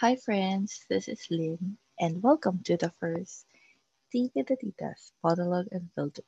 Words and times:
Hi, 0.00 0.16
friends, 0.16 0.86
this 0.88 1.08
is 1.08 1.26
Lynn, 1.28 1.76
and 2.00 2.22
welcome 2.22 2.62
to 2.64 2.78
the 2.78 2.88
first 2.88 3.44
Tika 4.10 4.44
the 4.44 4.56
Titas 4.56 5.12
Monologue 5.22 5.68
Unfiltered. 5.72 6.24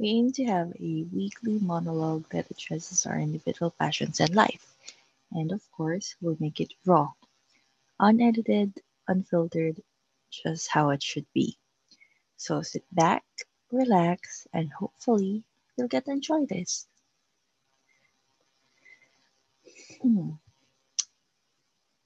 We 0.00 0.08
aim 0.08 0.32
to 0.32 0.44
have 0.46 0.72
a 0.74 1.04
weekly 1.14 1.60
monologue 1.60 2.28
that 2.30 2.50
addresses 2.50 3.06
our 3.06 3.20
individual 3.20 3.70
passions 3.70 4.18
and 4.18 4.34
life, 4.34 4.74
and 5.30 5.52
of 5.52 5.62
course, 5.70 6.16
we'll 6.20 6.38
make 6.40 6.58
it 6.60 6.74
raw, 6.84 7.12
unedited, 8.00 8.82
unfiltered, 9.06 9.80
just 10.32 10.66
how 10.66 10.90
it 10.90 11.04
should 11.04 11.26
be. 11.32 11.56
So 12.36 12.62
sit 12.62 12.82
back, 12.90 13.22
relax, 13.70 14.48
and 14.52 14.72
hopefully 14.72 15.44
you'll 15.76 15.86
get 15.86 16.06
to 16.06 16.10
enjoy 16.10 16.46
this. 16.46 16.88
Hmm. 20.02 20.30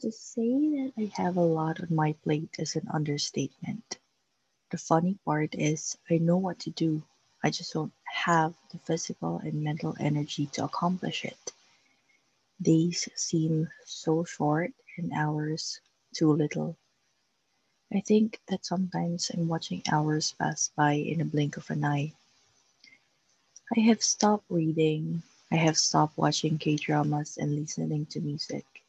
To 0.00 0.10
say 0.10 0.48
that 0.48 0.92
I 0.98 1.12
have 1.22 1.36
a 1.36 1.42
lot 1.42 1.80
on 1.80 1.94
my 1.94 2.14
plate 2.14 2.56
is 2.58 2.74
an 2.74 2.88
understatement. 2.88 3.98
The 4.70 4.78
funny 4.78 5.18
part 5.26 5.54
is, 5.54 5.98
I 6.10 6.18
know 6.18 6.38
what 6.38 6.58
to 6.60 6.70
do, 6.70 7.02
I 7.44 7.50
just 7.50 7.74
don't 7.74 7.92
have 8.04 8.54
the 8.72 8.78
physical 8.78 9.38
and 9.38 9.62
mental 9.62 9.94
energy 10.00 10.46
to 10.52 10.64
accomplish 10.64 11.24
it. 11.24 11.52
Days 12.62 13.08
seem 13.14 13.68
so 13.84 14.24
short 14.24 14.72
and 14.96 15.12
hours 15.12 15.80
too 16.14 16.32
little. 16.32 16.78
I 17.92 18.00
think 18.00 18.40
that 18.48 18.64
sometimes 18.64 19.30
I'm 19.30 19.48
watching 19.48 19.82
hours 19.92 20.32
pass 20.32 20.70
by 20.74 20.94
in 20.94 21.20
a 21.20 21.26
blink 21.26 21.58
of 21.58 21.70
an 21.70 21.84
eye. 21.84 22.14
I 23.76 23.80
have 23.80 24.02
stopped 24.02 24.46
reading, 24.48 25.22
I 25.52 25.56
have 25.56 25.76
stopped 25.76 26.16
watching 26.16 26.58
K 26.58 26.76
dramas 26.76 27.36
and 27.36 27.54
listening 27.54 28.06
to 28.06 28.20
music. 28.20 28.79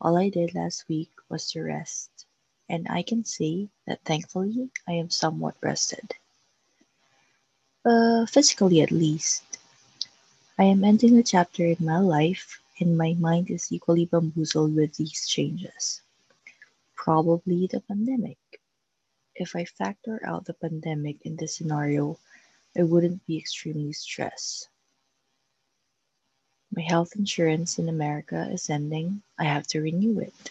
All 0.00 0.16
I 0.16 0.30
did 0.30 0.54
last 0.54 0.88
week 0.88 1.10
was 1.28 1.50
to 1.50 1.60
rest, 1.62 2.24
and 2.70 2.88
I 2.88 3.02
can 3.02 3.22
say 3.26 3.68
that 3.86 4.02
thankfully 4.02 4.70
I 4.88 4.92
am 4.92 5.10
somewhat 5.10 5.56
rested. 5.60 6.14
Uh, 7.84 8.24
physically 8.24 8.80
at 8.80 8.90
least. 8.90 9.44
I 10.58 10.64
am 10.64 10.84
ending 10.84 11.18
a 11.18 11.22
chapter 11.22 11.66
in 11.66 11.84
my 11.84 11.98
life, 11.98 12.62
and 12.80 12.96
my 12.96 13.12
mind 13.18 13.50
is 13.50 13.70
equally 13.70 14.06
bamboozled 14.06 14.74
with 14.74 14.94
these 14.94 15.28
changes. 15.28 16.00
Probably 16.94 17.66
the 17.66 17.80
pandemic. 17.80 18.38
If 19.34 19.54
I 19.54 19.66
factor 19.66 20.18
out 20.24 20.46
the 20.46 20.54
pandemic 20.54 21.26
in 21.26 21.36
this 21.36 21.56
scenario, 21.56 22.18
I 22.74 22.84
wouldn't 22.84 23.26
be 23.26 23.36
extremely 23.36 23.92
stressed. 23.92 24.69
My 26.72 26.82
health 26.82 27.16
insurance 27.16 27.78
in 27.78 27.88
America 27.88 28.48
is 28.50 28.70
ending. 28.70 29.22
I 29.38 29.44
have 29.44 29.66
to 29.68 29.80
renew 29.80 30.20
it. 30.20 30.50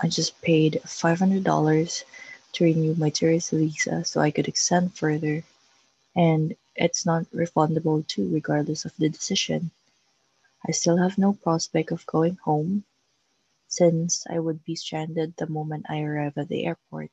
I 0.00 0.08
just 0.08 0.40
paid 0.42 0.80
$500 0.84 2.04
to 2.52 2.64
renew 2.64 2.94
my 2.96 3.10
tourist 3.10 3.50
visa 3.50 4.04
so 4.04 4.20
I 4.20 4.32
could 4.32 4.48
extend 4.48 4.94
further, 4.94 5.44
and 6.16 6.56
it's 6.74 7.06
not 7.06 7.30
refundable 7.30 8.04
too, 8.06 8.28
regardless 8.28 8.84
of 8.84 8.96
the 8.96 9.08
decision. 9.08 9.70
I 10.66 10.72
still 10.72 10.96
have 10.96 11.16
no 11.16 11.34
prospect 11.34 11.92
of 11.92 12.06
going 12.06 12.36
home 12.36 12.84
since 13.68 14.26
I 14.28 14.40
would 14.40 14.64
be 14.64 14.74
stranded 14.74 15.36
the 15.36 15.46
moment 15.46 15.86
I 15.88 16.00
arrive 16.02 16.38
at 16.38 16.48
the 16.48 16.66
airport. 16.66 17.12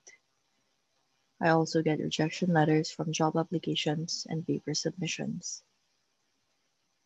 I 1.40 1.50
also 1.50 1.84
get 1.84 2.00
rejection 2.00 2.52
letters 2.52 2.90
from 2.90 3.14
job 3.14 3.38
applications 3.38 4.26
and 4.28 4.48
paper 4.48 4.74
submissions. 4.74 5.62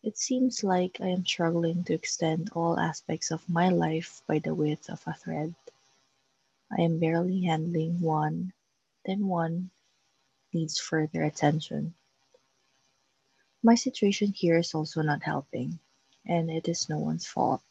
It 0.04 0.18
seems 0.18 0.64
like 0.64 1.00
I 1.00 1.10
am 1.10 1.28
struggling 1.28 1.84
to 1.84 1.94
extend 1.94 2.50
all 2.56 2.80
aspects 2.80 3.30
of 3.30 3.48
my 3.48 3.70
life 3.70 4.24
by 4.26 4.40
the 4.40 4.56
width 4.56 4.90
of 4.90 5.04
a 5.06 5.14
thread. 5.14 5.54
I 6.72 6.82
am 6.82 6.98
barely 6.98 7.42
handling 7.44 8.02
one, 8.02 8.54
then 9.06 9.28
one 9.28 9.70
needs 10.54 10.80
further 10.80 11.24
attention. 11.24 11.94
My 13.62 13.76
situation 13.76 14.34
here 14.34 14.58
is 14.58 14.74
also 14.74 15.04
not 15.04 15.22
helping, 15.22 15.78
and 16.26 16.50
it 16.50 16.68
is 16.68 16.90
no 16.90 16.98
one's 16.98 17.28
fault. 17.28 17.62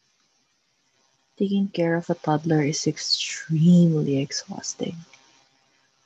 Taking 1.36 1.66
care 1.66 1.96
of 1.96 2.08
a 2.10 2.14
toddler 2.14 2.62
is 2.62 2.86
extremely 2.86 4.18
exhausting. 4.18 4.94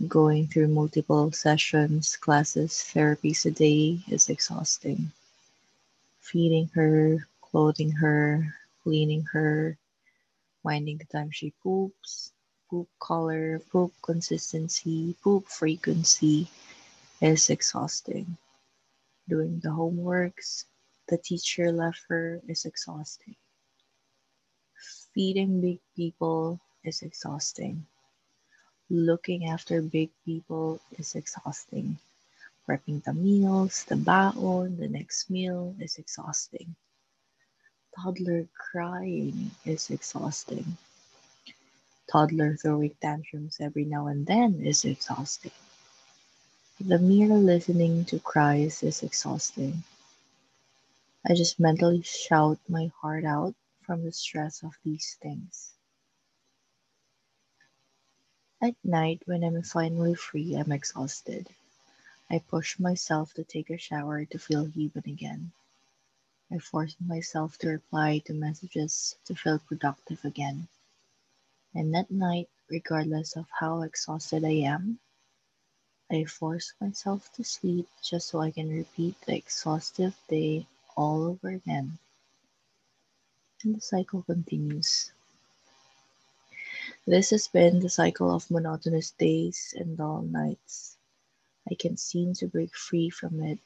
Going 0.08 0.48
through 0.48 0.68
multiple 0.68 1.32
sessions, 1.32 2.16
classes, 2.16 2.72
therapies 2.72 3.44
a 3.44 3.50
day 3.50 4.00
is 4.08 4.30
exhausting 4.30 5.12
feeding 6.24 6.68
her, 6.74 7.28
clothing 7.42 7.92
her, 7.92 8.54
cleaning 8.82 9.24
her, 9.32 9.78
minding 10.64 10.98
the 10.98 11.04
time 11.06 11.30
she 11.30 11.52
poops, 11.62 12.32
poop 12.70 12.88
color, 13.00 13.60
poop 13.70 13.92
consistency, 14.02 15.14
poop 15.22 15.46
frequency 15.46 16.48
is 17.20 17.50
exhausting. 17.50 18.36
Doing 19.28 19.60
the 19.62 19.70
homeworks 19.70 20.64
the 21.08 21.18
teacher 21.18 21.72
left 21.72 22.00
her 22.08 22.40
is 22.48 22.64
exhausting. 22.64 23.36
Feeding 25.14 25.60
big 25.60 25.80
people 25.96 26.60
is 26.84 27.02
exhausting. 27.02 27.86
Looking 28.90 29.46
after 29.48 29.82
big 29.82 30.10
people 30.24 30.80
is 30.98 31.14
exhausting. 31.14 31.98
Prepping 32.69 33.04
the 33.04 33.12
meals, 33.12 33.84
the 33.84 33.97
baon, 33.97 34.76
the 34.78 34.88
next 34.88 35.28
meal 35.28 35.75
is 35.80 35.97
exhausting. 35.98 36.75
Toddler 37.94 38.48
crying 38.72 39.50
is 39.64 39.91
exhausting. 39.91 40.76
Toddler 42.10 42.56
throwing 42.56 42.94
tantrums 43.00 43.58
every 43.60 43.84
now 43.84 44.06
and 44.06 44.26
then 44.26 44.60
is 44.64 44.84
exhausting. 44.84 45.52
The 46.80 46.98
mere 46.98 47.34
listening 47.36 48.04
to 48.06 48.19
cries 48.19 48.82
is 48.82 49.02
exhausting. 49.02 49.84
I 51.26 51.34
just 51.34 51.60
mentally 51.60 52.02
shout 52.02 52.58
my 52.69 52.91
heart 53.00 53.25
out 53.25 53.54
from 53.82 54.04
the 54.04 54.12
stress 54.12 54.62
of 54.62 54.72
these 54.84 55.16
things. 55.22 55.72
At 58.60 58.75
night, 58.82 59.22
when 59.26 59.44
I'm 59.44 59.62
finally 59.62 60.14
free, 60.14 60.54
I'm 60.56 60.72
exhausted. 60.72 61.48
I 62.30 62.38
push 62.38 62.78
myself 62.78 63.34
to 63.34 63.44
take 63.44 63.70
a 63.70 63.78
shower 63.78 64.24
to 64.24 64.38
feel 64.38 64.64
human 64.64 65.04
again. 65.06 65.52
I 66.50 66.58
force 66.58 66.96
myself 67.04 67.58
to 67.58 67.68
reply 67.68 68.18
to 68.26 68.32
messages 68.32 69.16
to 69.24 69.34
feel 69.34 69.58
productive 69.58 70.24
again. 70.24 70.68
And 71.74 71.94
at 71.96 72.10
night, 72.10 72.48
regardless 72.68 73.36
of 73.36 73.46
how 73.50 73.82
exhausted 73.82 74.44
I 74.44 74.64
am, 74.68 74.98
I 76.10 76.24
force 76.24 76.72
myself 76.80 77.32
to 77.34 77.44
sleep 77.44 77.88
just 78.02 78.28
so 78.28 78.40
I 78.40 78.50
can 78.50 78.68
repeat 78.68 79.20
the 79.22 79.36
exhaustive 79.36 80.16
day 80.28 80.66
all 80.96 81.24
over 81.24 81.48
again. 81.48 81.98
And 83.62 83.76
the 83.76 83.80
cycle 83.80 84.22
continues. 84.22 85.12
This 87.06 87.30
has 87.30 87.48
been 87.48 87.80
the 87.80 87.90
cycle 87.90 88.30
of 88.30 88.50
monotonous 88.50 89.10
days 89.10 89.74
and 89.76 89.96
dull 89.96 90.22
nights. 90.22 90.96
I 91.70 91.75
can't 91.75 91.98
seem 91.98 92.34
to 92.34 92.47
break 92.47 92.75
free 92.75 93.10
from 93.10 93.42
it. 93.42 93.58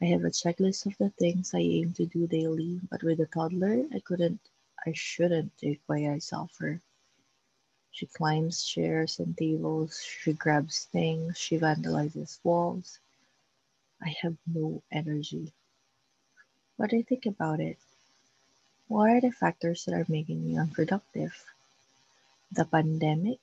I 0.00 0.06
have 0.06 0.24
a 0.24 0.30
checklist 0.30 0.86
of 0.86 0.96
the 0.98 1.10
things 1.10 1.54
I 1.54 1.58
aim 1.60 1.92
to 1.94 2.06
do 2.06 2.26
daily, 2.26 2.80
but 2.90 3.02
with 3.02 3.20
a 3.20 3.26
toddler, 3.26 3.84
I 3.94 4.00
couldn't, 4.00 4.40
I 4.86 4.92
shouldn't 4.92 5.56
take 5.58 5.86
by 5.86 6.00
myself 6.00 6.56
her. 6.58 6.80
She 7.92 8.06
climbs 8.06 8.64
chairs 8.64 9.18
and 9.18 9.36
tables, 9.36 10.02
she 10.02 10.32
grabs 10.32 10.84
things, 10.84 11.36
she 11.36 11.58
vandalizes 11.58 12.38
walls. 12.42 12.98
I 14.02 14.14
have 14.22 14.36
no 14.46 14.82
energy. 14.90 15.52
But 16.78 16.94
I 16.94 17.02
think 17.02 17.26
about 17.26 17.60
it. 17.60 17.78
What 18.88 19.10
are 19.10 19.20
the 19.20 19.32
factors 19.32 19.84
that 19.84 19.94
are 19.94 20.06
making 20.08 20.46
me 20.46 20.56
unproductive? 20.56 21.34
The 22.52 22.64
pandemic? 22.64 23.40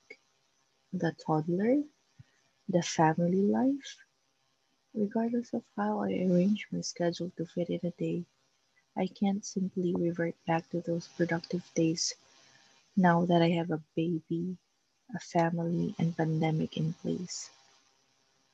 The 0.92 1.14
toddler? 1.26 1.84
The 2.70 2.82
family 2.84 3.42
life. 3.42 3.98
Regardless 4.94 5.54
of 5.54 5.64
how 5.78 6.02
I 6.02 6.12
arrange 6.12 6.68
my 6.72 6.82
schedule 6.82 7.32
to 7.38 7.46
fit 7.46 7.70
in 7.70 7.80
a 7.84 7.92
day, 7.92 8.26
I 8.98 9.08
can't 9.08 9.46
simply 9.46 9.94
revert 9.96 10.36
back 10.46 10.70
to 10.72 10.82
those 10.82 11.08
productive 11.08 11.64
days 11.76 12.14
now 12.98 13.26
that 13.26 13.42
I 13.42 13.50
have 13.52 13.72
a 13.72 13.84
baby, 13.96 14.58
a 15.16 15.20
family, 15.20 15.96
and 16.00 16.18
pandemic 16.18 16.78
in 16.78 16.94
place. 16.94 17.50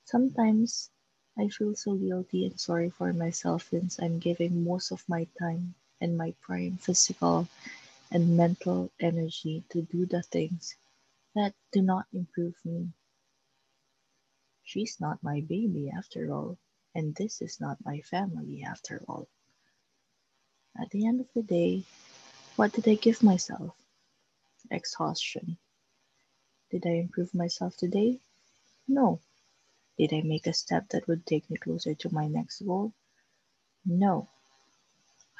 Sometimes 0.05 0.91
I 1.37 1.47
feel 1.49 1.75
so 1.75 1.95
guilty 1.95 2.45
and 2.45 2.59
sorry 2.59 2.89
for 2.89 3.13
myself 3.13 3.69
since 3.69 3.99
I'm 3.99 4.19
giving 4.19 4.63
most 4.63 4.91
of 4.91 5.07
my 5.09 5.27
time 5.39 5.75
and 6.01 6.17
my 6.17 6.33
prime 6.41 6.77
physical 6.77 7.47
and 8.11 8.37
mental 8.37 8.91
energy 8.99 9.63
to 9.69 9.81
do 9.83 10.05
the 10.05 10.23
things 10.23 10.75
that 11.35 11.53
do 11.71 11.81
not 11.81 12.05
improve 12.13 12.55
me 12.65 12.93
She's 14.63 14.99
not 14.99 15.23
my 15.23 15.41
baby 15.41 15.89
after 15.89 16.33
all, 16.33 16.57
and 16.95 17.15
this 17.15 17.41
is 17.41 17.59
not 17.59 17.85
my 17.85 18.01
family 18.01 18.63
after 18.63 19.03
all. 19.07 19.27
At 20.79 20.89
the 20.89 21.05
end 21.05 21.21
of 21.21 21.31
the 21.33 21.43
day, 21.43 21.83
what 22.55 22.73
did 22.73 22.87
I 22.87 22.95
give 22.95 23.21
myself? 23.21 23.75
exhaustion. 24.71 25.57
Did 26.71 26.85
I 26.85 26.91
improve 26.91 27.33
myself 27.33 27.75
today? 27.77 28.19
No. 28.87 29.19
Did 29.97 30.13
I 30.13 30.21
make 30.21 30.47
a 30.47 30.53
step 30.53 30.89
that 30.89 31.07
would 31.07 31.25
take 31.25 31.49
me 31.49 31.57
closer 31.57 31.93
to 31.95 32.13
my 32.13 32.27
next 32.27 32.61
goal? 32.61 32.93
No. 33.85 34.29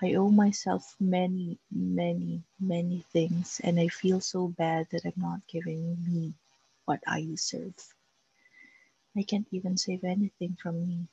I 0.01 0.13
owe 0.15 0.29
myself 0.29 0.95
many, 0.99 1.57
many, 1.71 2.43
many 2.59 3.05
things, 3.13 3.61
and 3.63 3.79
I 3.79 3.87
feel 3.87 4.19
so 4.21 4.47
bad 4.47 4.87
that 4.91 5.05
I'm 5.05 5.13
not 5.17 5.47
giving 5.47 5.97
me 6.03 6.33
what 6.85 7.01
I 7.07 7.21
deserve. 7.21 7.75
I 9.15 9.23
can't 9.23 9.47
even 9.51 9.77
save 9.77 10.03
anything 10.03 10.57
from 10.61 10.87
me, 10.87 11.07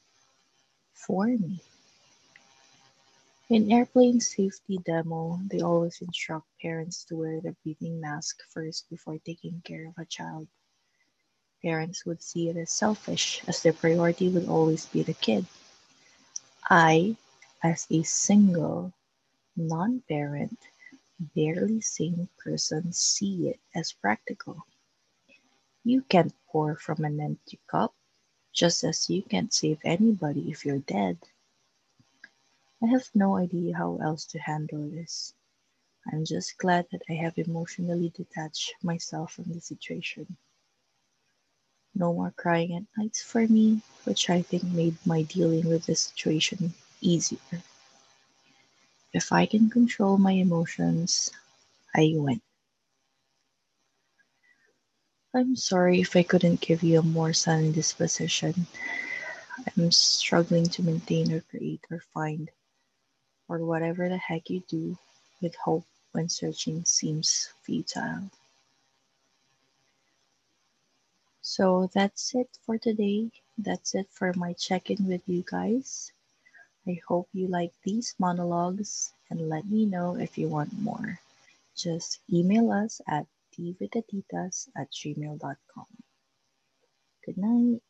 for 0.94 1.26
me. 1.26 1.62
In 3.50 3.70
airplane 3.72 4.20
safety 4.20 4.78
demo, 4.78 5.40
they 5.50 5.60
always 5.60 6.00
instruct 6.00 6.46
parents 6.62 7.04
to 7.04 7.16
wear 7.16 7.40
the 7.40 7.52
breathing 7.62 8.00
mask 8.00 8.38
first 8.48 8.88
before 8.90 9.18
taking 9.18 9.60
care 9.64 9.88
of 9.88 9.98
a 9.98 10.04
child. 10.06 10.48
Parents 11.62 12.06
would 12.06 12.22
see 12.22 12.48
it 12.48 12.56
as 12.56 12.70
selfish, 12.72 13.42
as 13.48 13.62
their 13.62 13.72
priority 13.72 14.28
would 14.28 14.48
always 14.48 14.86
be 14.86 15.02
the 15.02 15.14
kid. 15.14 15.46
I, 16.70 17.16
as 17.62 17.86
a 17.90 18.02
single, 18.02 18.92
non 19.56 20.02
parent, 20.08 20.58
barely 21.34 21.80
sane 21.80 22.28
person, 22.38 22.92
see 22.92 23.48
it 23.48 23.60
as 23.74 23.92
practical. 23.92 24.64
You 25.84 26.02
can't 26.02 26.34
pour 26.48 26.76
from 26.76 27.04
an 27.04 27.20
empty 27.20 27.58
cup, 27.66 27.94
just 28.52 28.84
as 28.84 29.08
you 29.08 29.22
can't 29.22 29.52
save 29.52 29.78
anybody 29.84 30.50
if 30.50 30.64
you're 30.64 30.78
dead. 30.78 31.18
I 32.82 32.86
have 32.86 33.08
no 33.14 33.36
idea 33.36 33.76
how 33.76 33.96
else 33.98 34.26
to 34.26 34.38
handle 34.38 34.88
this. 34.88 35.34
I'm 36.12 36.24
just 36.24 36.58
glad 36.58 36.86
that 36.92 37.02
I 37.08 37.14
have 37.14 37.38
emotionally 37.38 38.10
detached 38.10 38.74
myself 38.82 39.32
from 39.34 39.52
the 39.52 39.60
situation. 39.60 40.36
No 41.94 42.12
more 42.12 42.32
crying 42.36 42.74
at 42.74 42.84
nights 42.96 43.22
for 43.22 43.46
me, 43.46 43.82
which 44.04 44.30
I 44.30 44.42
think 44.42 44.64
made 44.64 44.96
my 45.06 45.22
dealing 45.22 45.66
with 45.66 45.86
the 45.86 45.94
situation 45.94 46.74
easier. 47.00 47.62
If 49.12 49.32
I 49.32 49.46
can 49.46 49.70
control 49.70 50.18
my 50.18 50.32
emotions, 50.32 51.30
I 51.94 52.12
win. 52.16 52.40
I'm 55.34 55.56
sorry 55.56 56.00
if 56.00 56.16
I 56.16 56.22
couldn't 56.22 56.60
give 56.60 56.82
you 56.82 56.98
a 56.98 57.02
more 57.02 57.32
sunny 57.32 57.72
disposition. 57.72 58.66
I'm 59.76 59.92
struggling 59.92 60.66
to 60.66 60.82
maintain 60.82 61.32
or 61.32 61.40
create 61.40 61.84
or 61.90 62.00
find 62.12 62.50
or 63.48 63.58
whatever 63.64 64.08
the 64.08 64.16
heck 64.16 64.50
you 64.50 64.60
do 64.68 64.96
with 65.40 65.54
hope 65.56 65.84
when 66.12 66.28
searching 66.28 66.84
seems 66.84 67.48
futile. 67.62 68.30
So 71.42 71.90
that's 71.94 72.34
it 72.34 72.48
for 72.62 72.78
today. 72.78 73.30
That's 73.58 73.94
it 73.94 74.08
for 74.10 74.32
my 74.34 74.52
check 74.54 74.90
in 74.90 75.06
with 75.06 75.22
you 75.28 75.44
guys. 75.48 76.12
I 76.86 77.00
hope 77.06 77.28
you 77.32 77.46
like 77.46 77.72
these 77.84 78.14
monologues 78.18 79.12
and 79.30 79.48
let 79.48 79.66
me 79.66 79.86
know 79.86 80.16
if 80.16 80.38
you 80.38 80.48
want 80.48 80.78
more. 80.78 81.20
Just 81.76 82.20
email 82.32 82.70
us 82.72 83.00
at 83.06 83.26
tvitatitas 83.60 84.68
at 84.76 84.88
gmail.com. 84.90 85.86
Good 87.24 87.38
night. 87.38 87.82